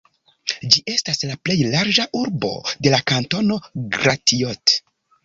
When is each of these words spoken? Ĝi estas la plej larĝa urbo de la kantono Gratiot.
Ĝi 0.75 0.79
estas 0.93 1.19
la 1.31 1.35
plej 1.49 1.57
larĝa 1.73 2.05
urbo 2.21 2.51
de 2.87 2.95
la 2.95 3.01
kantono 3.13 3.59
Gratiot. 3.99 4.75